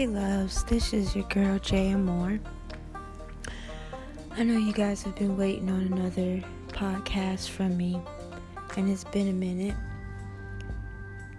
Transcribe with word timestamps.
Hey 0.00 0.06
loves, 0.06 0.64
this 0.64 0.94
is 0.94 1.14
your 1.14 1.28
girl 1.28 1.58
Jay 1.58 1.94
Moore. 1.94 2.40
I 4.30 4.42
know 4.42 4.56
you 4.56 4.72
guys 4.72 5.02
have 5.02 5.14
been 5.14 5.36
waiting 5.36 5.68
on 5.68 5.92
another 5.92 6.42
podcast 6.68 7.50
from 7.50 7.76
me, 7.76 8.00
and 8.78 8.88
it's 8.88 9.04
been 9.04 9.28
a 9.28 9.32
minute. 9.34 9.74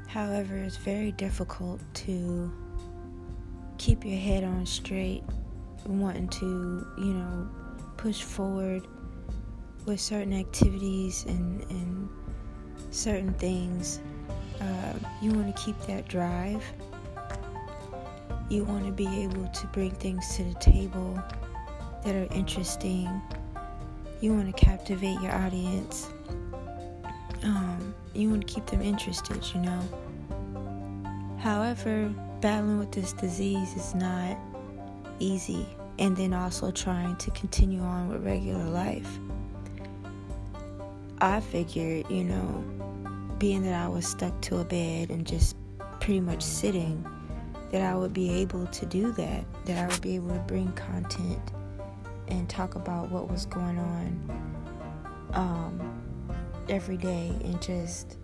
However, 0.06 0.58
it's 0.58 0.78
very 0.78 1.12
difficult 1.14 1.82
to 2.06 2.54
keep 3.80 4.06
your 4.06 4.20
head 4.20 4.44
on 4.44 4.68
straight, 4.68 5.24
wanting 5.88 6.28
to, 6.28 6.88
you 7.00 7.14
know, 7.16 7.50
push 7.98 8.22
forward 8.22 8.86
with 9.88 10.00
certain 10.00 10.34
activities 10.34 11.26
and, 11.28 11.62
and 11.72 12.08
certain 12.92 13.34
things. 13.34 14.02
Uh, 14.60 14.94
you 15.20 15.32
want 15.32 15.48
to 15.48 15.64
keep 15.64 15.82
that 15.88 16.08
drive 16.08 16.64
you 18.52 18.66
want 18.66 18.86
to 18.86 18.92
be 18.92 19.08
able 19.24 19.48
to 19.48 19.68
bring 19.68 19.92
things 19.92 20.36
to 20.36 20.44
the 20.44 20.54
table 20.56 21.24
that 22.04 22.14
are 22.14 22.28
interesting. 22.34 23.22
You 24.20 24.34
want 24.34 24.54
to 24.54 24.66
captivate 24.66 25.22
your 25.22 25.32
audience. 25.32 26.10
Um, 27.44 27.96
you 28.14 28.30
want 28.30 28.46
to 28.46 28.54
keep 28.54 28.66
them 28.66 28.82
interested, 28.82 29.42
you 29.54 29.62
know. 29.62 29.82
However, 31.40 32.14
battling 32.42 32.78
with 32.78 32.92
this 32.92 33.14
disease 33.14 33.74
is 33.74 33.96
not 33.96 34.38
easy, 35.20 35.66
and 35.98 36.16
then 36.18 36.34
also 36.34 36.72
trying 36.72 37.16
to 37.18 37.32
continue 37.32 37.80
on 37.80 38.10
with 38.10 38.26
regular 38.26 38.66
life. 38.66 39.18
I 41.22 41.40
figured, 41.40 42.12
you 42.12 42.26
know, 42.26 42.66
being 43.40 43.64
that 43.64 43.82
I 43.82 43.88
was 43.88 44.06
stuck 44.06 44.40
to 44.42 44.58
a 44.58 44.66
bed 44.66 45.10
and 45.10 45.26
just 45.26 45.56
pretty 46.02 46.20
much 46.20 46.42
sitting 46.42 47.06
that 47.72 47.82
I 47.82 47.96
would 47.96 48.14
be 48.14 48.30
able 48.30 48.68
to 48.68 48.86
do 48.86 49.12
that, 49.14 49.46
that 49.66 49.78
I 49.78 49.88
would 49.88 50.02
be 50.02 50.16
able 50.16 50.30
to 50.30 50.40
bring 50.42 50.72
content 50.74 51.52
and 52.28 52.50
talk 52.50 52.76
about 52.76 53.10
what 53.10 53.30
was 53.30 53.46
going 53.46 53.78
on 53.78 54.42
um, 55.34 56.04
every 56.70 56.98
day 56.98 57.32
and 57.44 57.62
just 57.62 58.18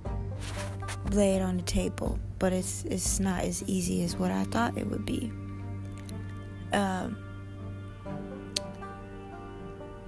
lay 1.12 1.36
it 1.36 1.42
on 1.42 1.58
the 1.58 1.64
table. 1.64 2.20
But 2.40 2.54
it's 2.54 2.84
it's 2.86 3.20
not 3.20 3.44
as 3.44 3.64
easy 3.68 4.04
as 4.04 4.18
what 4.18 4.32
I 4.32 4.44
thought 4.46 4.78
it 4.78 4.86
would 4.88 5.06
be. 5.06 5.32
Um, 6.74 7.18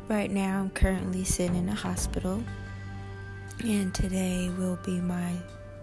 right 0.09 0.29
now, 0.29 0.59
I'm 0.59 0.69
currently 0.71 1.23
sitting 1.23 1.55
in 1.55 1.69
a 1.69 1.75
hospital, 1.75 2.43
and 3.63 3.93
today 3.95 4.51
will 4.57 4.77
be 4.85 4.99
my 4.99 5.33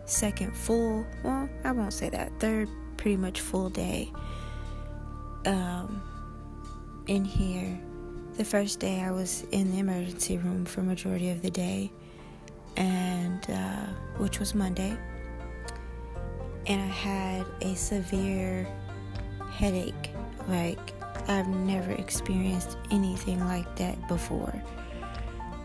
second 0.04 0.54
full. 0.54 1.04
Well, 1.24 1.48
I 1.64 1.72
won't 1.72 1.94
say 1.94 2.10
that 2.10 2.30
third 2.38 2.68
pretty 2.96 3.16
much 3.16 3.40
full 3.40 3.68
day 3.70 4.12
um, 5.44 6.02
in 7.06 7.24
here. 7.24 7.78
The 8.36 8.44
first 8.44 8.80
day 8.80 9.00
I 9.00 9.10
was 9.10 9.44
in 9.52 9.72
the 9.72 9.78
emergency 9.78 10.36
room 10.36 10.64
for 10.64 10.82
majority 10.82 11.30
of 11.30 11.40
the 11.40 11.50
day, 11.50 11.90
and 12.76 13.48
uh, 13.50 13.86
which 14.18 14.38
was 14.38 14.54
Monday, 14.54 14.96
and 16.66 16.82
I 16.82 16.86
had 16.86 17.46
a 17.62 17.74
severe 17.74 18.68
headache. 19.50 20.10
Like 20.48 20.92
I've 21.28 21.48
never 21.48 21.92
experienced 21.92 22.76
anything 22.90 23.40
like 23.40 23.74
that 23.76 24.06
before. 24.08 24.62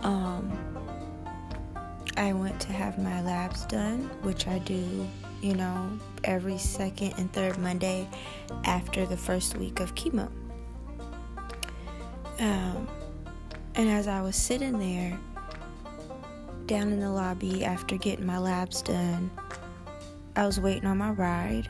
Um, 0.02 0.52
I 2.18 2.34
went 2.34 2.60
to 2.62 2.74
have 2.74 2.98
my 2.98 3.22
labs 3.22 3.66
done, 3.66 4.10
which 4.22 4.48
I 4.48 4.60
do 4.60 5.08
you 5.42 5.56
know, 5.56 5.90
every 6.24 6.58
second 6.58 7.14
and 7.18 7.32
third 7.34 7.58
Monday 7.58 8.08
after 8.66 9.06
the 9.06 9.18
first 9.18 9.58
week 9.58 9.80
of 9.80 9.96
chemo. 9.96 10.30
Um, 12.40 12.88
and 13.76 13.90
as 13.90 14.08
I 14.08 14.22
was 14.22 14.36
sitting 14.36 14.78
there 14.80 15.18
down 16.66 16.92
in 16.92 17.00
the 17.00 17.10
lobby 17.10 17.64
after 17.66 17.98
getting 17.98 18.26
my 18.26 18.38
labs 18.38 18.82
done, 18.82 19.32
I 20.36 20.46
was 20.46 20.60
waiting 20.60 20.86
on 20.86 20.98
my 20.98 21.12
ride. 21.12 21.70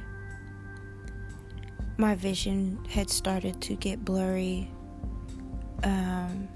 My 1.98 2.16
vision 2.16 2.84
had 2.90 3.10
started 3.10 3.62
to 3.62 3.76
get 3.76 4.04
blurry. 4.04 4.70
Um, 5.84 6.48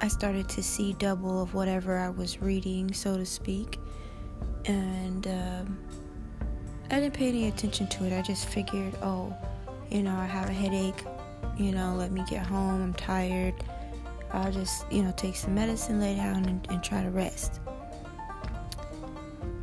I 0.00 0.08
started 0.08 0.48
to 0.50 0.62
see 0.62 0.94
double 0.94 1.42
of 1.42 1.54
whatever 1.54 1.98
I 1.98 2.10
was 2.10 2.40
reading, 2.40 2.92
so 2.92 3.16
to 3.16 3.26
speak. 3.26 3.78
And 4.66 5.26
um, 5.26 5.78
I 6.90 7.00
didn't 7.00 7.14
pay 7.14 7.28
any 7.28 7.48
attention 7.48 7.86
to 7.88 8.04
it. 8.04 8.12
I 8.12 8.22
just 8.22 8.46
figured, 8.46 8.94
oh, 9.02 9.34
you 9.90 10.02
know, 10.02 10.14
I 10.14 10.26
have 10.26 10.48
a 10.48 10.52
headache. 10.52 11.02
You 11.56 11.72
know, 11.72 11.94
let 11.94 12.10
me 12.10 12.22
get 12.28 12.46
home. 12.46 12.82
I'm 12.82 12.94
tired. 12.94 13.54
I'll 14.32 14.52
just, 14.52 14.90
you 14.90 15.02
know, 15.02 15.12
take 15.16 15.36
some 15.36 15.54
medicine, 15.54 16.00
lay 16.00 16.16
down, 16.16 16.44
and, 16.44 16.66
and 16.68 16.82
try 16.82 17.02
to 17.02 17.10
rest. 17.10 17.60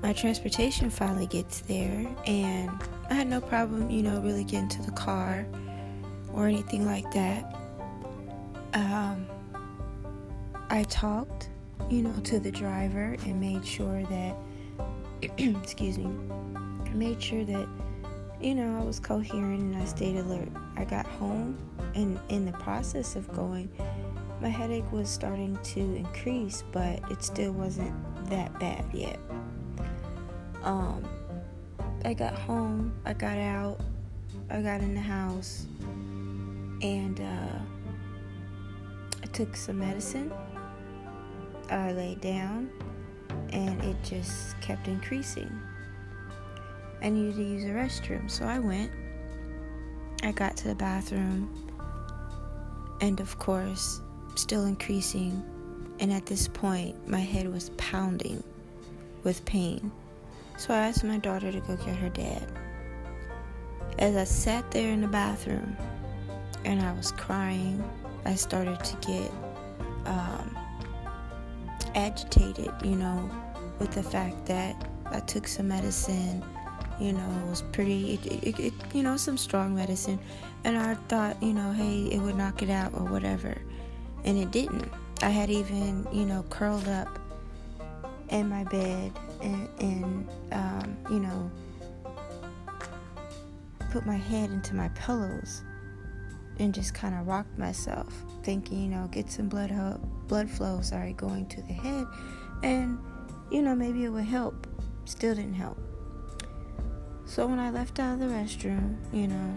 My 0.01 0.13
transportation 0.13 0.89
finally 0.89 1.27
gets 1.27 1.61
there, 1.61 2.07
and 2.25 2.71
I 3.09 3.13
had 3.13 3.27
no 3.27 3.39
problem, 3.39 3.89
you 3.89 4.01
know, 4.01 4.19
really 4.21 4.43
getting 4.43 4.69
to 4.69 4.81
the 4.81 4.91
car 4.91 5.45
or 6.33 6.47
anything 6.47 6.85
like 6.85 7.11
that. 7.11 7.55
Um, 8.73 9.27
I 10.69 10.83
talked, 10.83 11.49
you 11.89 12.01
know, 12.01 12.13
to 12.23 12.39
the 12.39 12.51
driver 12.51 13.17
and 13.25 13.39
made 13.39 13.65
sure 13.65 14.03
that, 14.03 14.35
excuse 15.37 15.97
me, 15.97 16.09
made 16.93 17.21
sure 17.21 17.43
that, 17.45 17.67
you 18.39 18.55
know, 18.55 18.79
I 18.79 18.83
was 18.83 18.99
coherent 18.99 19.61
and 19.61 19.77
I 19.77 19.85
stayed 19.85 20.17
alert. 20.17 20.49
I 20.75 20.85
got 20.85 21.05
home, 21.05 21.57
and 21.95 22.19
in 22.29 22.45
the 22.45 22.53
process 22.53 23.15
of 23.15 23.31
going, 23.33 23.69
my 24.41 24.49
headache 24.49 24.91
was 24.91 25.09
starting 25.09 25.57
to 25.63 25.79
increase, 25.79 26.63
but 26.71 26.99
it 27.11 27.23
still 27.23 27.51
wasn't 27.51 27.93
that 28.29 28.57
bad 28.59 28.85
yet. 28.93 29.19
Um, 30.63 31.03
I 32.03 32.13
got 32.13 32.33
home, 32.33 32.93
I 33.05 33.13
got 33.13 33.37
out, 33.37 33.79
I 34.49 34.61
got 34.61 34.81
in 34.81 34.95
the 34.95 35.01
house, 35.01 35.67
and 36.81 37.19
uh, 37.19 37.59
I 39.21 39.25
took 39.27 39.55
some 39.55 39.79
medicine. 39.79 40.31
I 41.69 41.93
laid 41.93 42.19
down, 42.21 42.69
and 43.53 43.81
it 43.83 43.95
just 44.03 44.59
kept 44.59 44.87
increasing. 44.87 45.51
I 47.01 47.09
needed 47.09 47.35
to 47.35 47.43
use 47.43 47.63
a 47.63 47.69
restroom, 47.69 48.29
so 48.29 48.45
I 48.45 48.59
went. 48.59 48.91
I 50.23 50.31
got 50.31 50.55
to 50.57 50.67
the 50.67 50.75
bathroom, 50.75 51.49
and 53.01 53.19
of 53.19 53.39
course, 53.39 54.01
still 54.35 54.65
increasing. 54.65 55.43
And 55.99 56.11
at 56.11 56.25
this 56.25 56.47
point, 56.47 57.07
my 57.07 57.19
head 57.19 57.51
was 57.51 57.71
pounding 57.77 58.43
with 59.23 59.43
pain. 59.45 59.91
So 60.57 60.73
I 60.73 60.87
asked 60.87 61.03
my 61.03 61.17
daughter 61.17 61.51
to 61.51 61.59
go 61.61 61.75
get 61.77 61.95
her 61.95 62.09
dad. 62.09 62.45
As 63.97 64.15
I 64.15 64.23
sat 64.23 64.69
there 64.71 64.91
in 64.91 65.01
the 65.01 65.07
bathroom 65.07 65.75
and 66.65 66.81
I 66.81 66.91
was 66.93 67.11
crying, 67.11 67.83
I 68.25 68.35
started 68.35 68.83
to 68.83 68.95
get 69.07 69.31
um, 70.05 70.57
agitated, 71.95 72.71
you 72.83 72.95
know, 72.95 73.29
with 73.79 73.91
the 73.91 74.03
fact 74.03 74.45
that 74.45 74.87
I 75.05 75.19
took 75.21 75.47
some 75.47 75.67
medicine 75.67 76.43
you 77.01 77.13
know, 77.13 77.43
it 77.45 77.49
was 77.49 77.63
pretty, 77.71 78.13
it, 78.13 78.25
it, 78.43 78.59
it, 78.59 78.73
you 78.93 79.01
know, 79.01 79.17
some 79.17 79.37
strong 79.37 79.75
medicine. 79.75 80.19
And 80.63 80.77
I 80.77 80.93
thought, 81.09 81.41
you 81.41 81.53
know, 81.53 81.71
hey, 81.71 82.03
it 82.11 82.19
would 82.19 82.35
knock 82.35 82.61
it 82.61 82.69
out 82.69 82.93
or 82.93 83.05
whatever. 83.05 83.57
And 84.23 84.37
it 84.37 84.51
didn't. 84.51 84.87
I 85.23 85.29
had 85.29 85.49
even, 85.49 86.07
you 86.11 86.25
know, 86.25 86.45
curled 86.49 86.87
up 86.87 87.19
in 88.29 88.47
my 88.47 88.63
bed 88.65 89.11
and, 89.41 89.69
and 89.79 90.29
um, 90.51 90.97
you 91.09 91.19
know, 91.19 91.51
put 93.91 94.05
my 94.05 94.15
head 94.15 94.51
into 94.51 94.75
my 94.75 94.87
pillows 94.89 95.63
and 96.59 96.73
just 96.73 96.93
kind 96.93 97.15
of 97.15 97.27
rocked 97.27 97.57
myself, 97.57 98.13
thinking, 98.43 98.83
you 98.83 98.89
know, 98.89 99.07
get 99.11 99.29
some 99.29 99.49
blood 99.49 99.71
ho- 99.71 99.99
blood 100.27 100.49
flow, 100.49 100.81
sorry, 100.81 101.13
going 101.13 101.47
to 101.47 101.61
the 101.63 101.73
head, 101.73 102.05
and 102.63 102.99
you 103.51 103.61
know, 103.61 103.75
maybe 103.75 104.05
it 104.05 104.09
would 104.09 104.25
help. 104.25 104.67
Still 105.05 105.35
didn't 105.35 105.55
help. 105.55 105.77
So 107.31 107.47
when 107.47 107.59
I 107.59 107.69
left 107.69 107.97
out 107.97 108.15
of 108.15 108.19
the 108.19 108.25
restroom, 108.25 108.97
you 109.13 109.25
know, 109.25 109.53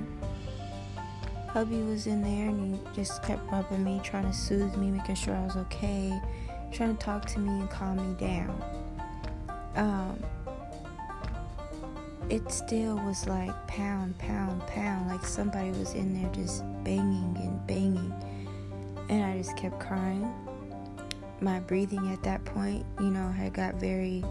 hubby 1.48 1.82
was 1.82 2.06
in 2.06 2.22
there 2.22 2.48
and 2.48 2.76
he 2.76 2.80
just 2.94 3.20
kept 3.24 3.50
rubbing 3.50 3.82
me, 3.82 4.00
trying 4.04 4.26
to 4.26 4.32
soothe 4.32 4.76
me, 4.76 4.92
making 4.92 5.16
sure 5.16 5.34
I 5.34 5.44
was 5.44 5.56
okay, 5.56 6.16
trying 6.70 6.96
to 6.96 7.04
talk 7.04 7.26
to 7.30 7.40
me 7.40 7.48
and 7.48 7.68
calm 7.68 7.96
me 7.96 8.14
down. 8.16 8.64
Um, 9.74 10.22
it 12.30 12.48
still 12.52 12.94
was 12.98 13.26
like 13.26 13.50
pound, 13.66 14.16
pound, 14.18 14.64
pound, 14.68 15.08
like 15.08 15.26
somebody 15.26 15.70
was 15.70 15.94
in 15.94 16.22
there 16.22 16.32
just 16.32 16.62
banging 16.84 17.36
and 17.40 17.66
banging. 17.66 18.14
And 19.08 19.24
I 19.24 19.36
just 19.38 19.56
kept 19.56 19.80
crying. 19.80 20.32
My 21.40 21.58
breathing 21.58 22.12
at 22.12 22.22
that 22.22 22.44
point, 22.44 22.86
you 23.00 23.10
know, 23.10 23.28
had 23.30 23.52
got 23.52 23.74
very, 23.74 24.22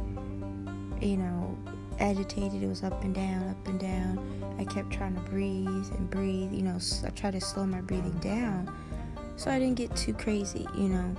you 1.02 1.18
know, 1.18 1.58
agitated. 2.04 2.62
It 2.62 2.68
was 2.68 2.84
up 2.84 3.02
and 3.04 3.16
down, 3.16 3.48
up 3.50 3.68
and 3.68 3.80
down. 3.80 4.20
I 4.60 4.66
kept 4.66 4.92
trying 4.92 5.16
to 5.16 5.22
breathe 5.22 5.68
and 5.68 6.10
breathe. 6.10 6.52
You 6.52 6.64
know, 6.64 6.78
I 7.06 7.10
tried 7.10 7.32
to 7.32 7.42
slow 7.42 7.66
my 7.66 7.82
breathing 7.82 8.18
down 8.20 8.72
so 9.38 9.50
I 9.50 9.58
didn't 9.58 9.76
get 9.76 9.96
too 9.96 10.14
crazy, 10.14 10.68
you 10.76 10.90
know. 10.90 11.16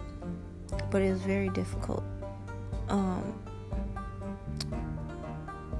But 0.91 1.03
it 1.03 1.11
was 1.11 1.23
very 1.23 1.49
difficult. 1.49 2.03
Um, 2.89 3.35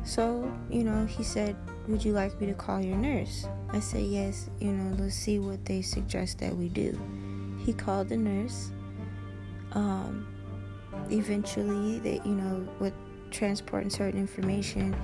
so, 0.05 0.51
you 0.71 0.85
know, 0.85 1.05
he 1.07 1.23
said, 1.23 1.57
Would 1.89 2.05
you 2.05 2.13
like 2.13 2.41
me 2.41 2.47
to 2.47 2.55
call 2.55 2.81
your 2.81 2.97
nurse? 2.97 3.47
I 3.71 3.81
said, 3.81 4.03
Yes, 4.03 4.49
you 4.59 4.73
know, 4.73 4.97
let's 4.97 5.15
see 5.15 5.39
what 5.39 5.65
they 5.65 5.83
suggest 5.83 6.39
that 6.39 6.57
we 6.57 6.69
do. 6.69 6.99
He 7.65 7.73
called 7.73 8.09
the 8.09 8.17
nurse. 8.17 8.71
Um, 9.73 10.27
eventually, 11.11 11.99
they, 11.99 12.21
you 12.25 12.35
know, 12.35 12.69
with 13.35 13.39
transporting 13.39 13.91
certain 13.91 14.21
information, 14.21 14.95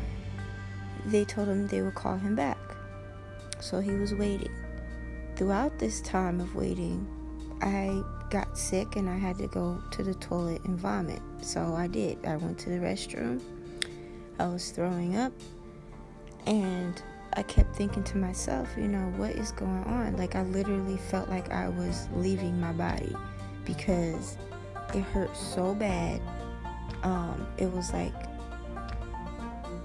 they 1.06 1.24
told 1.24 1.48
him 1.48 1.66
they 1.66 1.82
would 1.82 1.94
call 1.94 2.16
him 2.16 2.34
back. 2.34 2.58
So 3.60 3.80
he 3.80 3.92
was 3.92 4.14
waiting. 4.14 4.52
Throughout 5.36 5.78
this 5.78 6.00
time 6.02 6.40
of 6.40 6.54
waiting, 6.54 7.06
I 7.62 8.02
got 8.30 8.56
sick 8.56 8.96
and 8.96 9.08
I 9.08 9.16
had 9.16 9.38
to 9.38 9.48
go 9.48 9.82
to 9.90 10.02
the 10.02 10.14
toilet 10.14 10.62
and 10.64 10.78
vomit. 10.78 11.20
So 11.42 11.74
I 11.74 11.86
did. 11.86 12.24
I 12.24 12.36
went 12.36 12.58
to 12.60 12.70
the 12.70 12.76
restroom. 12.76 13.40
I 14.38 14.46
was 14.46 14.70
throwing 14.70 15.16
up 15.16 15.32
and 16.46 17.02
I 17.34 17.42
kept 17.42 17.76
thinking 17.76 18.04
to 18.04 18.16
myself, 18.16 18.68
you 18.76 18.88
know, 18.88 19.12
what 19.16 19.32
is 19.32 19.52
going 19.52 19.84
on? 19.84 20.16
Like 20.16 20.36
I 20.36 20.42
literally 20.42 20.96
felt 20.96 21.28
like 21.28 21.50
I 21.50 21.68
was 21.68 22.08
leaving 22.14 22.58
my 22.60 22.72
body 22.72 23.14
because 23.64 24.36
it 24.94 25.00
hurt 25.00 25.36
so 25.36 25.74
bad. 25.74 26.20
Um, 27.02 27.46
it 27.56 27.72
was 27.72 27.92
like 27.92 28.12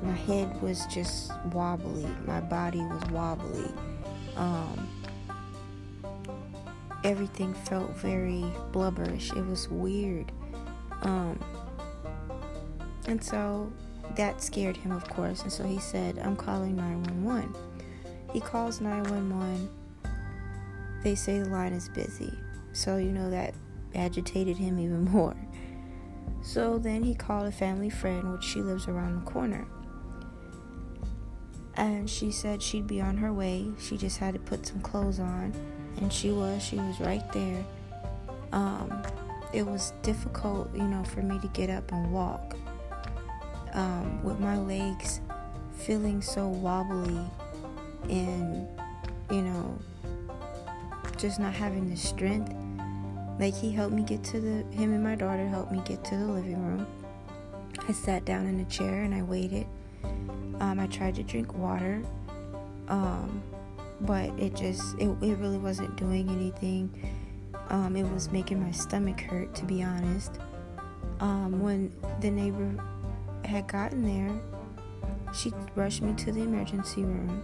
my 0.02 0.12
head 0.12 0.62
was 0.62 0.86
just 0.88 1.32
wobbly, 1.52 2.08
my 2.26 2.42
body 2.42 2.80
was 2.80 3.04
wobbly. 3.12 3.72
Um, 4.36 4.90
everything 7.04 7.54
felt 7.54 7.92
very 7.92 8.44
blubberish. 8.72 9.36
It 9.36 9.46
was 9.46 9.70
weird. 9.70 10.32
Um, 11.04 11.40
and 13.08 13.24
so 13.24 13.72
that 14.16 14.42
scared 14.42 14.76
him, 14.78 14.92
of 14.92 15.08
course. 15.10 15.44
And 15.44 15.52
so 15.52 15.64
he 15.64 15.80
said, 15.80 16.20
I'm 16.20 16.36
calling 16.36 16.76
911. 16.76 17.54
He 18.34 18.40
calls 18.40 18.82
911. 18.82 19.70
They 21.04 21.16
say 21.16 21.40
the 21.40 21.50
line 21.50 21.74
is 21.74 21.88
busy. 21.90 22.34
So, 22.74 22.98
you 22.98 23.12
know, 23.12 23.30
that 23.30 23.54
agitated 23.94 24.58
him 24.58 24.80
even 24.80 25.06
more. 25.12 25.36
So 26.46 26.78
then 26.78 27.04
he 27.04 27.16
called 27.16 27.48
a 27.48 27.52
family 27.52 27.90
friend, 27.90 28.32
which 28.32 28.44
she 28.44 28.62
lives 28.62 28.88
around 28.88 29.26
the 29.26 29.32
corner. 29.32 29.66
And 31.76 32.10
she 32.10 32.32
said 32.32 32.62
she'd 32.62 32.88
be 32.88 33.02
on 33.02 33.18
her 33.18 33.34
way. 33.34 33.72
She 33.80 33.98
just 33.98 34.20
had 34.20 34.36
to 34.36 34.40
put 34.40 34.66
some 34.66 34.80
clothes 34.80 35.20
on 35.20 35.52
and 35.98 36.12
she 36.12 36.32
was 36.32 36.62
she 36.62 36.78
was 36.78 37.00
right 37.00 37.32
there 37.32 37.64
um, 38.52 39.04
it 39.54 39.66
was 39.66 39.94
difficult 40.02 40.74
you 40.76 40.84
know 40.84 41.04
for 41.04 41.22
me 41.22 41.40
to 41.40 41.48
get 41.50 41.70
up 41.70 41.92
and 41.92 42.12
walk 42.12 42.56
um, 43.74 44.24
with 44.24 44.40
my 44.40 44.58
legs 44.58 45.22
feeling 45.78 46.22
so 46.22 46.48
wobbly 46.48 47.20
and 48.10 48.68
you 49.32 49.42
know 49.42 49.78
just 51.18 51.40
not 51.40 51.54
having 51.54 51.90
the 51.90 51.96
strength 51.96 52.54
like 53.40 53.54
he 53.54 53.72
helped 53.72 53.94
me 53.94 54.04
get 54.04 54.24
to 54.26 54.40
the 54.40 54.64
him 54.76 54.94
and 54.94 55.04
my 55.04 55.16
daughter 55.16 55.48
helped 55.48 55.72
me 55.72 55.82
get 55.86 56.04
to 56.06 56.18
the 56.18 56.26
living 56.26 56.64
room. 56.66 56.88
I 57.88 57.92
sat 57.92 58.26
down 58.26 58.48
in 58.48 58.60
a 58.60 58.66
chair 58.66 59.04
and 59.04 59.14
i 59.14 59.22
waited. 59.22 59.68
Um, 60.60 60.80
i 60.80 60.88
tried 60.88 61.16
to 61.16 61.24
drink 61.24 61.54
water 61.54 62.02
um, 62.88 63.44
but 64.02 64.30
it 64.40 64.56
just 64.56 64.98
it, 65.00 65.10
it 65.22 65.38
really 65.38 65.58
wasn't 65.58 65.96
doing 65.96 66.30
anything. 66.30 66.90
Um, 67.70 67.96
it 67.96 68.04
was 68.04 68.32
making 68.32 68.62
my 68.62 68.72
stomach 68.72 69.20
hurt 69.20 69.54
to 69.56 69.66
be 69.66 69.84
honest. 69.84 70.40
Um, 71.20 71.62
when 71.62 71.92
the 72.22 72.30
neighbor 72.30 72.72
had 73.44 73.68
gotten 73.68 74.04
there 74.04 74.34
she 75.34 75.52
rushed 75.76 76.02
me 76.02 76.14
to 76.14 76.32
the 76.32 76.42
emergency 76.42 77.04
room. 77.04 77.44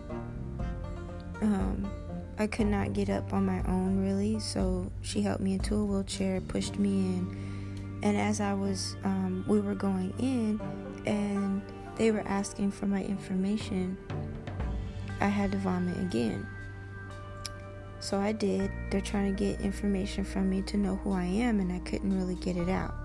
Um, 1.42 1.92
i 2.42 2.48
could 2.48 2.68
not 2.68 2.94
get 2.94 3.10
up 3.10 3.34
on 3.34 3.46
my 3.46 3.62
own 3.68 4.04
really 4.04 4.40
so 4.40 4.92
she 5.02 5.22
helped 5.22 5.42
me 5.42 5.54
into 5.54 5.76
a 5.76 5.86
wheelchair 5.86 6.42
pushed 6.42 6.78
me 6.78 6.90
in 6.90 8.00
and 8.04 8.18
as 8.18 8.42
i 8.42 8.54
was 8.54 8.96
um, 9.04 9.46
we 9.48 9.60
were 9.60 9.76
going 9.76 10.14
in 10.20 10.60
and 11.06 11.62
they 11.96 12.12
were 12.12 12.24
asking 12.28 12.72
for 12.72 12.88
my 12.88 13.04
information 13.04 13.98
I 15.22 15.28
had 15.28 15.52
to 15.52 15.58
vomit 15.60 15.98
again. 16.00 16.48
So 18.00 18.20
I 18.20 18.32
did. 18.32 18.72
They're 18.90 19.02
trying 19.02 19.36
to 19.36 19.40
get 19.40 19.62
information 19.62 20.24
from 20.24 20.50
me 20.50 20.64
to 20.64 20.78
know 20.78 20.96
who 20.96 21.14
I 21.14 21.26
am, 21.26 21.60
and 21.60 21.72
I 21.72 21.78
couldn't 21.80 22.18
really 22.18 22.36
get 22.36 22.58
it 22.58 22.68
out. 22.68 22.96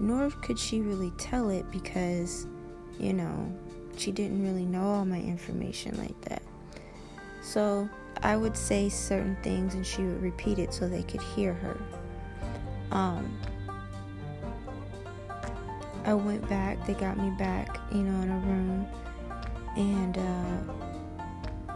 Nor 0.00 0.30
could 0.30 0.58
she 0.58 0.80
really 0.80 1.12
tell 1.18 1.50
it 1.50 1.70
because, 1.70 2.46
you 2.98 3.12
know, 3.12 3.54
she 3.98 4.10
didn't 4.10 4.42
really 4.42 4.64
know 4.64 4.82
all 4.82 5.04
my 5.04 5.20
information 5.20 5.96
like 5.98 6.18
that. 6.22 6.42
So 7.42 7.88
I 8.22 8.36
would 8.36 8.56
say 8.56 8.88
certain 8.88 9.36
things 9.42 9.74
and 9.74 9.86
she 9.86 10.02
would 10.02 10.22
repeat 10.22 10.58
it 10.58 10.72
so 10.72 10.88
they 10.88 11.02
could 11.02 11.22
hear 11.22 11.52
her. 11.54 11.80
Um, 12.90 13.38
I 16.04 16.14
went 16.14 16.46
back, 16.48 16.86
they 16.86 16.94
got 16.94 17.16
me 17.16 17.30
back, 17.38 17.78
you 17.90 18.02
know, 18.02 18.22
in 18.22 18.30
a 18.30 18.38
room, 18.38 18.86
and 19.76 20.18
uh, 20.18 21.74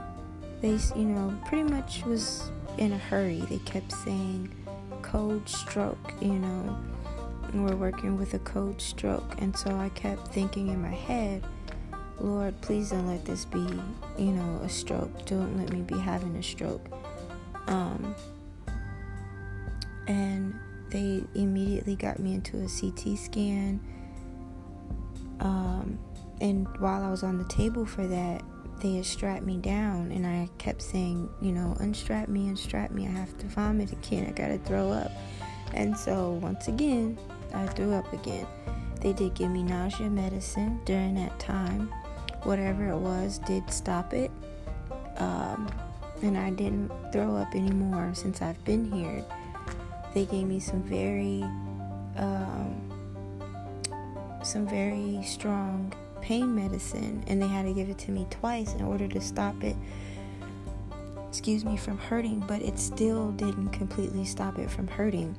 they, 0.61 0.79
you 0.95 1.07
know, 1.07 1.35
pretty 1.47 1.65
much 1.65 2.05
was 2.05 2.51
in 2.77 2.93
a 2.93 2.99
hurry. 2.99 3.41
They 3.49 3.59
kept 3.59 3.93
saying 3.93 4.55
code 5.03 5.49
stroke, 5.49 6.13
you 6.21 6.35
know, 6.35 6.79
we're 7.55 7.77
working 7.77 8.19
with 8.19 8.35
a 8.35 8.39
code 8.41 8.81
stroke. 8.81 9.35
And 9.39 9.57
so 9.57 9.75
I 9.77 9.89
kept 9.91 10.29
thinking 10.29 10.69
in 10.69 10.83
my 10.83 10.89
head, 10.89 11.45
Lord, 12.21 12.61
please 12.61 12.91
don't 12.91 13.07
let 13.07 13.25
this 13.25 13.45
be, 13.45 13.67
you 14.19 14.33
know, 14.33 14.61
a 14.63 14.69
stroke. 14.69 15.25
Don't 15.27 15.57
let 15.57 15.73
me 15.73 15.83
be 15.83 15.99
having 15.99 16.35
a 16.37 16.43
stroke. 16.43 16.85
Um, 17.67 18.15
and 20.09 20.55
they 20.91 21.23
immediately 21.35 21.95
got 21.95 22.19
me 22.19 22.35
into 22.35 22.57
a 22.57 22.69
CT 22.69 23.19
scan. 23.19 23.81
Um, 25.41 25.99
and 26.41 26.67
while 26.79 27.05
I 27.05 27.11
was 27.11 27.23
on 27.23 27.39
the 27.39 27.45
table 27.45 27.87
for 27.87 28.07
that, 28.07 28.43
they 28.81 28.97
had 28.97 29.07
strapped 29.07 29.45
me 29.45 29.57
down 29.57 30.13
and 30.13 30.27
I 30.27 30.49
kept 30.59 30.83
saying, 30.83 31.29
you 31.41 31.53
know, 31.53 31.77
unstrap 31.81 32.29
me, 32.29 32.49
unstrap 32.49 32.91
me. 32.91 33.07
I 33.07 33.11
have 33.11 33.37
to 33.39 33.47
vomit 33.47 33.93
again. 33.93 34.27
I 34.27 34.31
gotta 34.31 34.59
throw 34.59 34.91
up. 34.91 35.11
And 35.75 35.97
so 35.97 36.39
once 36.43 36.69
again, 36.69 37.19
I 37.55 37.67
threw 37.67 37.93
up 37.93 38.13
again. 38.13 38.47
They 39.01 39.13
did 39.13 39.35
give 39.35 39.51
me 39.51 39.63
nausea 39.63 40.09
medicine 40.11 40.81
during 40.85 41.15
that 41.17 41.39
time. 41.39 41.93
Whatever 42.45 42.89
it 42.89 42.97
was 42.97 43.39
did 43.39 43.71
stop 43.71 44.13
it. 44.15 44.31
Um, 45.17 45.69
and 46.23 46.37
I 46.37 46.51
didn't 46.51 46.91
throw 47.13 47.37
up 47.37 47.55
anymore 47.55 48.13
since 48.15 48.43
I've 48.43 48.63
been 48.65 48.91
here. 48.91 49.25
They 50.15 50.25
gave 50.25 50.47
me 50.47 50.59
some 50.61 50.83
very, 50.83 51.43
um, 52.17 52.89
some 54.43 54.67
very 54.67 55.23
strong 55.25 55.93
pain 56.21 56.55
medicine 56.55 57.23
and 57.27 57.41
they 57.41 57.47
had 57.47 57.65
to 57.65 57.73
give 57.73 57.89
it 57.89 57.99
to 57.99 58.11
me 58.11 58.27
twice 58.31 58.75
in 58.75 58.83
order 58.83 59.07
to 59.09 59.21
stop 59.21 59.63
it 59.63 59.77
excuse 61.29 61.65
me 61.65 61.77
from 61.77 61.99
hurting 61.99 62.41
but 62.47 62.61
it 62.63 62.79
still 62.79 63.31
didn't 63.33 63.69
completely 63.71 64.25
stop 64.25 64.59
it 64.59 64.71
from 64.71 64.87
hurting 64.89 65.37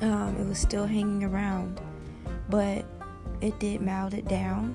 um, 0.00 0.36
it 0.38 0.46
was 0.46 0.58
still 0.58 0.86
hanging 0.86 1.24
around 1.24 1.80
but 2.48 2.84
it 3.40 3.58
did 3.60 3.80
mild 3.80 4.14
it 4.14 4.26
down 4.26 4.74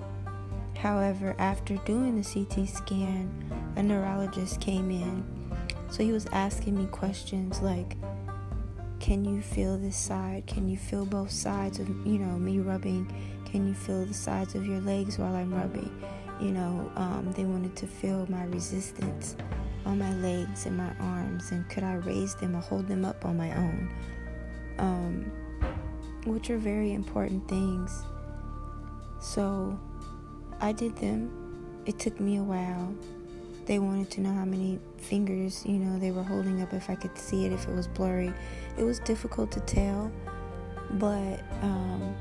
however 0.84 1.36
after 1.40 1.76
doing 1.78 2.16
the 2.16 2.24
ct 2.24 2.70
scan 2.70 3.32
a 3.78 3.82
neurologist 3.82 4.62
came 4.62 4.92
in 4.92 5.26
so 5.90 6.04
he 6.04 6.12
was 6.12 6.28
asking 6.32 6.78
me 6.78 6.86
questions 6.88 7.60
like 7.62 7.98
can 9.00 9.26
you 9.26 9.42
feel 9.42 9.78
this 9.78 9.98
side 9.98 10.46
can 10.46 10.70
you 10.70 10.78
feel 10.78 11.06
both 11.06 11.32
sides 11.32 11.80
of 11.80 11.88
you 12.06 12.20
know 12.20 12.38
me 12.38 12.60
rubbing 12.60 13.12
can 13.54 13.68
you 13.68 13.76
feel 13.76 14.04
the 14.04 14.16
sides 14.16 14.56
of 14.56 14.66
your 14.66 14.80
legs 14.80 15.20
while 15.20 15.36
I'm 15.36 15.54
rubbing? 15.54 15.92
You 16.42 16.50
know, 16.50 16.92
um, 16.96 17.32
they 17.38 17.46
wanted 17.46 17.76
to 17.76 17.86
feel 17.86 18.26
my 18.28 18.46
resistance 18.46 19.36
on 19.86 20.00
my 20.00 20.12
legs 20.16 20.66
and 20.66 20.76
my 20.76 20.92
arms, 21.00 21.52
and 21.52 21.70
could 21.70 21.84
I 21.84 21.98
raise 21.98 22.34
them 22.34 22.56
or 22.56 22.62
hold 22.62 22.88
them 22.88 23.06
up 23.06 23.26
on 23.26 23.38
my 23.38 23.56
own? 23.56 23.94
Um, 24.80 25.32
which 26.26 26.50
are 26.50 26.58
very 26.58 26.94
important 26.94 27.48
things. 27.48 28.02
So 29.22 29.80
I 30.64 30.72
did 30.72 30.96
them. 30.96 31.30
It 31.86 32.00
took 32.00 32.22
me 32.22 32.38
a 32.38 32.42
while. 32.42 32.96
They 33.66 33.80
wanted 33.80 34.10
to 34.12 34.22
know 34.22 34.32
how 34.32 34.46
many 34.46 34.80
fingers, 34.98 35.62
you 35.66 35.74
know, 35.74 36.00
they 36.00 36.12
were 36.12 36.24
holding 36.24 36.62
up 36.62 36.74
if 36.74 36.90
I 36.90 36.96
could 36.96 37.18
see 37.18 37.46
it, 37.46 37.52
if 37.52 37.68
it 37.68 37.76
was 37.76 37.86
blurry. 37.90 38.34
It 38.78 38.84
was 38.84 39.00
difficult 39.00 39.52
to 39.52 39.60
tell, 39.60 40.10
but 40.92 41.44
um, 41.62 42.16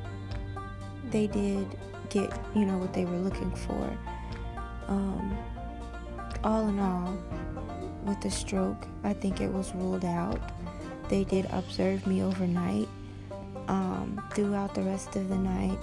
they 1.10 1.28
did 1.28 1.68
get, 2.10 2.36
you 2.52 2.66
know, 2.66 2.78
what 2.78 2.92
they 2.92 3.04
were 3.04 3.18
looking 3.18 3.52
for. 3.52 3.96
Um, 4.88 5.38
all 6.42 6.66
in 6.66 6.80
all, 6.80 7.16
with 8.04 8.20
the 8.22 8.30
stroke, 8.30 8.88
I 9.04 9.12
think 9.12 9.40
it 9.40 9.52
was 9.52 9.72
ruled 9.72 10.04
out. 10.04 10.40
They 11.08 11.22
did 11.22 11.46
observe 11.52 12.08
me 12.08 12.24
overnight. 12.24 12.88
Um, 13.68 14.20
throughout 14.34 14.74
the 14.74 14.82
rest 14.82 15.14
of 15.14 15.28
the 15.28 15.38
night, 15.38 15.78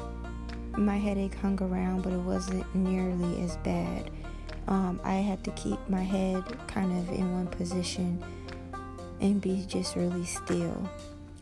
my 0.85 0.97
headache 0.97 1.35
hung 1.35 1.61
around, 1.61 2.03
but 2.03 2.13
it 2.13 2.19
wasn't 2.19 2.73
nearly 2.75 3.43
as 3.43 3.57
bad. 3.57 4.09
Um, 4.67 4.99
I 5.03 5.15
had 5.15 5.43
to 5.45 5.51
keep 5.51 5.79
my 5.89 6.03
head 6.03 6.43
kind 6.67 6.91
of 6.99 7.13
in 7.13 7.33
one 7.33 7.47
position 7.47 8.23
and 9.19 9.41
be 9.41 9.65
just 9.67 9.95
really 9.95 10.25
still. 10.25 10.89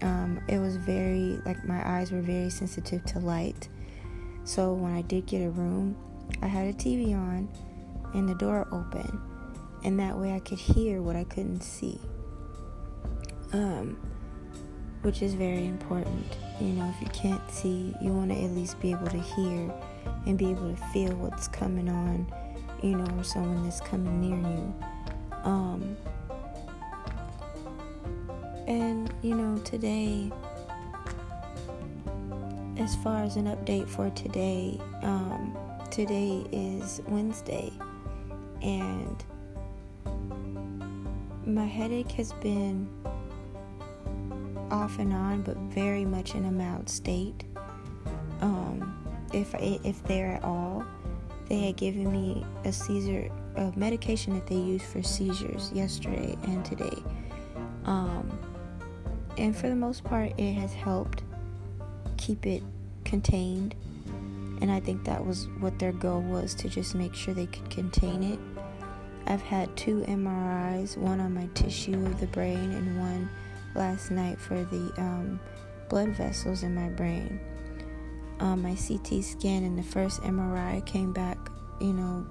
Um, 0.01 0.39
it 0.48 0.60
was 0.60 0.77
very, 0.77 1.39
like, 1.46 1.63
my 1.65 1.88
eyes 1.88 2.12
were 2.12 2.22
very 2.22 2.50
sensitive 2.50 3.03
to 3.06 3.20
light. 3.20 3.67
So 4.44 4.74
when 4.74 4.94
I 4.94 5.01
did 5.01 5.25
get 5.25 5.39
a 5.39 5.50
room, 5.50 5.96
I 6.41 6.48
had 6.48 6.67
a 6.67 6.74
TV 6.74 7.13
on 7.13 7.50
and 8.13 8.27
the 8.29 8.36
door 8.36 8.67
open, 8.72 9.22
and 9.84 10.00
that 10.00 10.17
way 10.17 10.34
I 10.34 10.39
could 10.39 10.60
hear 10.60 11.01
what 11.01 11.15
I 11.15 11.24
couldn't 11.25 11.62
see. 11.62 12.00
Um, 13.53 13.98
which 15.08 15.22
is 15.22 15.36
very 15.36 15.66
important. 15.66 16.26
You 16.60 16.68
know, 16.74 16.94
if 16.94 17.02
you 17.02 17.08
can't 17.14 17.50
see, 17.50 17.96
you 18.02 18.12
want 18.12 18.30
to 18.30 18.44
at 18.44 18.52
least 18.52 18.78
be 18.82 18.92
able 18.92 19.08
to 19.08 19.22
hear 19.22 19.74
and 20.26 20.38
be 20.38 20.50
able 20.52 20.70
to 20.70 20.76
feel 20.92 21.14
what's 21.16 21.48
coming 21.48 21.88
on, 21.88 22.30
you 22.84 22.98
know, 22.98 23.18
or 23.18 23.24
someone 23.24 23.64
that's 23.64 23.80
coming 23.80 24.20
near 24.20 24.36
you. 24.36 24.76
Um, 25.46 25.96
and, 28.68 29.14
you 29.22 29.34
know, 29.34 29.58
today, 29.60 30.30
as 32.76 32.98
far 32.98 33.24
as 33.24 33.38
an 33.38 33.46
update 33.46 33.88
for 33.88 34.10
today, 34.10 34.78
um, 35.04 35.58
today 35.90 36.44
is 36.52 37.00
Wednesday, 37.08 37.72
and 38.62 39.24
my 41.46 41.66
headache 41.66 42.12
has 42.12 42.34
been 42.34 42.90
off 44.72 45.00
and 45.00 45.14
on, 45.14 45.42
but 45.42 45.58
very 45.58 46.06
much 46.06 46.36
in 46.36 46.46
a 46.46 46.52
mild 46.52 46.90
state. 46.90 47.44
Um, 48.42 48.94
if 49.34 49.54
if 49.56 50.04
they're 50.04 50.34
at 50.34 50.44
all, 50.44 50.86
they 51.50 51.68
had 51.68 51.78
given 51.78 52.12
me 52.12 52.46
a 52.66 52.72
seizure, 52.72 53.32
a 53.56 53.72
medication 53.76 54.34
that 54.36 54.48
they 54.48 54.56
use 54.56 54.84
for 54.84 55.02
seizures 55.02 55.72
yesterday 55.74 56.38
and 56.44 56.64
today. 56.66 57.04
Um, 57.86 58.38
and 59.38 59.56
for 59.56 59.70
the 59.70 59.76
most 59.76 60.04
part, 60.04 60.34
it 60.38 60.54
has 60.54 60.74
helped 60.74 61.24
keep 62.18 62.46
it 62.46 62.64
contained. 63.06 63.76
And 64.60 64.72
I 64.72 64.80
think 64.80 65.04
that 65.06 65.24
was 65.24 65.48
what 65.60 65.78
their 65.78 65.92
goal 65.92 66.22
was 66.22 66.56
to 66.56 66.70
just 66.70 66.96
make 66.96 67.14
sure 67.14 67.34
they 67.34 67.46
could 67.46 67.70
contain 67.70 68.24
it. 68.24 68.40
I've 69.28 69.42
had 69.42 69.76
two 69.78 70.02
MRIs, 70.08 70.98
one 70.98 71.20
on 71.20 71.34
my 71.34 71.48
tissue 71.54 72.06
of 72.06 72.20
the 72.20 72.28
brain 72.28 72.72
and 72.72 73.00
one 73.00 73.30
last 73.76 74.12
night 74.12 74.40
for 74.40 74.64
the 74.66 74.94
um, 74.98 75.40
blood 75.90 76.10
vessels 76.10 76.64
in 76.64 76.76
my 76.76 76.90
brain. 76.90 77.40
Um, 78.40 78.62
my 78.62 78.76
CT 78.76 79.24
scan 79.24 79.64
and 79.64 79.78
the 79.78 79.84
first 79.84 80.22
MRI 80.22 80.86
came 80.86 81.12
back, 81.12 81.38
you 81.80 81.94
know, 81.94 82.26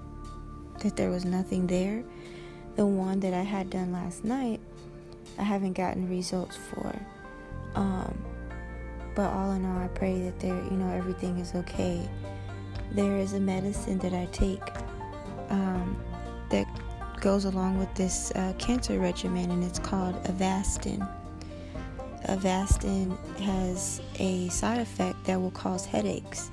that 0.80 0.96
there 0.96 1.10
was 1.10 1.24
nothing 1.24 1.66
there. 1.66 2.04
The 2.76 2.86
one 2.86 3.20
that 3.20 3.34
I 3.34 3.42
had 3.42 3.70
done 3.70 3.92
last 3.92 4.24
night, 4.24 4.60
I 5.38 5.42
haven't 5.42 5.72
gotten 5.72 6.08
results 6.08 6.56
for. 6.56 6.94
Um, 7.74 8.24
but 9.14 9.32
all 9.32 9.52
in 9.52 9.64
all, 9.64 9.78
I 9.78 9.88
pray 9.88 10.20
that 10.22 10.38
there, 10.40 10.54
you 10.54 10.76
know, 10.76 10.94
everything 10.94 11.38
is 11.38 11.54
okay. 11.54 12.08
There 12.92 13.16
is 13.16 13.32
a 13.32 13.40
medicine 13.40 13.98
that 13.98 14.12
I 14.12 14.26
take 14.26 14.62
um, 15.48 15.96
that 16.50 16.66
goes 17.20 17.46
along 17.46 17.78
with 17.78 17.92
this 17.94 18.30
uh, 18.36 18.52
cancer 18.58 18.98
regimen, 18.98 19.50
and 19.50 19.64
it's 19.64 19.78
called 19.78 20.22
Avastin. 20.24 21.08
Avastin 22.28 23.16
has 23.40 24.00
a 24.18 24.48
side 24.48 24.80
effect 24.80 25.24
that 25.24 25.40
will 25.40 25.50
cause 25.52 25.86
headaches. 25.86 26.50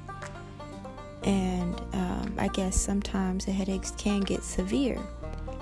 And 1.23 1.79
um, 1.93 2.35
I 2.37 2.49
guess 2.49 2.79
sometimes 2.79 3.45
the 3.45 3.51
headaches 3.51 3.91
can 3.91 4.21
get 4.21 4.43
severe. 4.43 4.99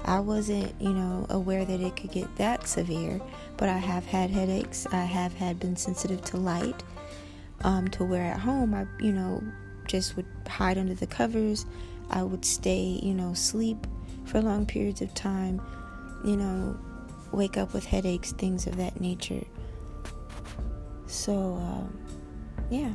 I 0.06 0.20
wasn't, 0.20 0.74
you 0.82 0.92
know, 0.92 1.28
aware 1.30 1.64
that 1.64 1.80
it 1.80 1.96
could 1.96 2.12
get 2.12 2.36
that 2.38 2.68
severe, 2.68 3.22
but 3.58 3.70
I 3.70 3.78
have 3.78 4.06
had 4.06 4.32
headaches. 4.32 4.88
I 4.92 5.06
have 5.06 5.34
had 5.34 5.60
been 5.60 5.76
sensitive 5.76 6.22
to 6.26 6.38
light. 6.38 6.84
Um, 7.64 7.88
to 7.90 8.04
where 8.04 8.24
at 8.24 8.40
home 8.40 8.74
I, 8.74 8.88
you 9.00 9.12
know, 9.12 9.44
just 9.86 10.16
would 10.16 10.26
hide 10.48 10.80
under 10.80 10.96
the 10.96 11.06
covers. 11.06 11.68
I 12.10 12.24
would 12.24 12.44
stay, 12.44 13.00
you 13.04 13.14
know, 13.14 13.36
sleep 13.36 13.86
for 14.26 14.42
long 14.42 14.66
periods 14.66 15.02
of 15.02 15.14
time. 15.14 15.62
You 16.26 16.38
know, 16.38 16.80
wake 17.32 17.58
up 17.58 17.74
with 17.74 17.86
headaches, 17.86 18.32
things 18.32 18.66
of 18.66 18.78
that 18.78 19.00
nature. 19.00 19.44
So, 21.12 21.34
um, 21.34 22.00
yeah. 22.70 22.94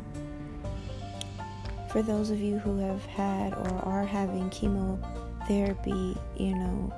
For 1.91 2.01
those 2.01 2.31
of 2.31 2.41
you 2.41 2.59
who 2.59 2.79
have 2.79 3.05
had 3.05 3.53
or 3.53 3.69
are 3.85 4.07
having 4.07 4.49
chemotherapy, 4.49 6.17
you 6.37 6.55
know, 6.55 6.93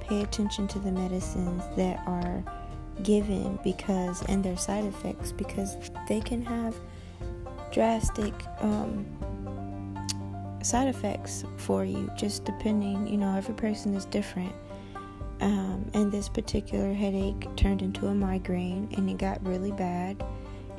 pay 0.00 0.22
attention 0.22 0.66
to 0.68 0.78
the 0.78 0.90
medicines 0.90 1.62
that 1.76 2.02
are 2.06 2.42
given 3.02 3.58
because 3.62 4.22
and 4.22 4.42
their 4.42 4.56
side 4.56 4.84
effects 4.86 5.30
because 5.30 5.76
they 6.08 6.20
can 6.20 6.42
have 6.42 6.74
drastic 7.70 8.32
um, 8.60 9.06
side 10.62 10.88
effects 10.88 11.44
for 11.56 11.84
you 11.84 12.10
just 12.16 12.44
depending 12.44 13.06
you 13.06 13.16
know 13.16 13.34
every 13.34 13.54
person 13.54 13.94
is 13.94 14.04
different 14.04 14.52
um, 15.40 15.90
and 15.94 16.12
this 16.12 16.28
particular 16.28 16.92
headache 16.92 17.48
turned 17.56 17.80
into 17.80 18.08
a 18.08 18.14
migraine 18.14 18.86
and 18.96 19.08
it 19.08 19.16
got 19.16 19.44
really 19.44 19.72
bad 19.72 20.22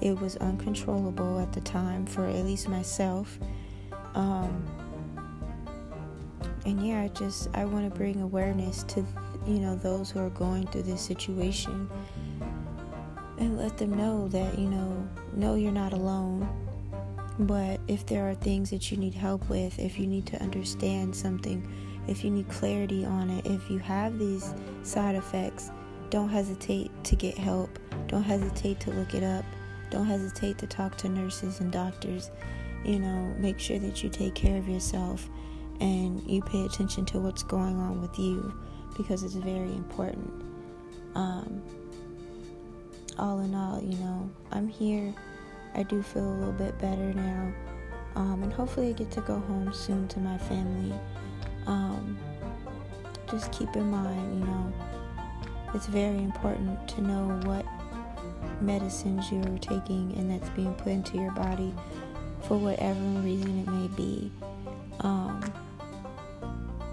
it 0.03 0.19
was 0.19 0.36
uncontrollable 0.38 1.39
at 1.39 1.53
the 1.53 1.62
time 1.62 2.05
for 2.05 2.27
at 2.27 2.43
least 2.43 2.67
myself. 2.67 3.39
Um, 4.13 4.65
and 6.65 6.86
yeah, 6.86 7.01
I 7.01 7.07
just 7.07 7.50
I 7.53 7.63
want 7.63 7.89
to 7.91 7.98
bring 7.98 8.22
awareness 8.22 8.83
to 8.83 9.05
you 9.48 9.60
know 9.60 9.75
those 9.75 10.12
who 10.12 10.19
are 10.19 10.29
going 10.29 10.67
through 10.67 10.83
this 10.83 11.01
situation 11.01 11.89
and 13.39 13.57
let 13.57 13.77
them 13.77 13.93
know 13.93 14.27
that 14.29 14.60
you 14.60 14.69
know 14.69 15.10
no 15.33 15.55
you're 15.55 15.72
not 15.72 15.91
alone 15.91 16.48
but 17.39 17.79
if 17.88 18.05
there 18.05 18.29
are 18.29 18.36
things 18.36 18.69
that 18.69 18.91
you 18.91 18.98
need 18.98 19.13
help 19.13 19.48
with 19.50 19.77
if 19.79 20.00
you 20.00 20.07
need 20.07 20.25
to 20.25 20.41
understand 20.41 21.13
something 21.13 21.67
if 22.07 22.24
you 22.24 22.29
need 22.29 22.48
clarity 22.48 23.03
on 23.03 23.29
it 23.29 23.45
if 23.45 23.69
you 23.69 23.79
have 23.79 24.17
these 24.17 24.53
side 24.83 25.15
effects 25.15 25.72
don't 26.10 26.29
hesitate 26.29 26.89
to 27.03 27.17
get 27.17 27.38
help 27.38 27.79
don't 28.07 28.24
hesitate 28.24 28.79
to 28.79 28.91
look 28.91 29.13
it 29.13 29.24
up 29.24 29.43
don't 29.93 30.07
hesitate 30.07 30.57
to 30.57 30.65
talk 30.65 30.97
to 30.97 31.07
nurses 31.07 31.59
and 31.59 31.71
doctors. 31.71 32.31
You 32.83 32.97
know, 33.00 33.33
make 33.38 33.59
sure 33.59 33.77
that 33.77 34.03
you 34.03 34.09
take 34.09 34.33
care 34.33 34.57
of 34.57 34.67
yourself 34.67 35.29
and 35.79 36.19
you 36.27 36.41
pay 36.41 36.65
attention 36.65 37.05
to 37.05 37.19
what's 37.19 37.43
going 37.43 37.77
on 37.77 38.01
with 38.01 38.17
you 38.17 38.53
because 38.97 39.21
it's 39.21 39.35
very 39.35 39.71
important. 39.71 40.31
Um, 41.13 41.62
all 43.19 43.39
in 43.41 43.53
all, 43.53 43.79
you 43.81 43.95
know, 44.00 44.29
I'm 44.51 44.67
here. 44.67 45.13
I 45.75 45.83
do 45.83 46.01
feel 46.01 46.27
a 46.27 46.38
little 46.38 46.53
bit 46.53 46.77
better 46.79 47.13
now. 47.13 47.53
Um, 48.15 48.41
and 48.41 48.51
hopefully, 48.51 48.89
I 48.89 48.93
get 48.93 49.12
to 49.12 49.21
go 49.21 49.39
home 49.39 49.71
soon 49.73 50.07
to 50.09 50.19
my 50.19 50.38
family. 50.39 50.93
Um, 51.67 52.17
just 53.29 53.51
keep 53.51 53.75
in 53.75 53.89
mind, 53.91 54.39
you 54.39 54.45
know, 54.45 54.73
it's 55.73 55.88
very 55.88 56.17
important 56.17 56.88
to 56.89 57.01
know 57.01 57.39
what 57.45 57.65
medicines 58.62 59.31
you're 59.31 59.57
taking 59.60 60.13
and 60.17 60.29
that's 60.29 60.50
being 60.51 60.74
put 60.75 60.88
into 60.88 61.17
your 61.17 61.31
body 61.31 61.74
for 62.41 62.57
whatever 62.57 63.00
reason 63.22 63.60
it 63.60 63.67
may 63.67 63.88
be. 63.95 64.31
Um, 65.00 65.41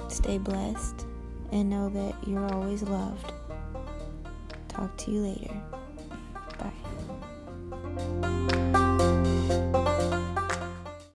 stay 0.09 0.38
blessed 0.38 1.07
and 1.52 1.69
know 1.69 1.88
that 1.88 2.14
you're 2.29 2.52
always 2.55 2.83
loved. 2.83 3.33
Talk 4.69 4.97
to 4.99 5.11
you 5.11 5.21
later. 5.21 5.60